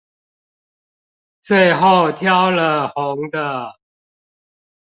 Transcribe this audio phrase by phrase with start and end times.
[1.41, 3.77] 最後挑了紅的